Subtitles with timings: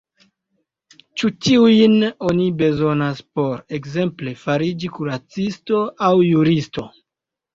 [1.21, 1.97] Ĉu tiujn
[2.29, 6.87] oni bezonas por, ekzemple, fariĝi kuracisto aŭ juristo?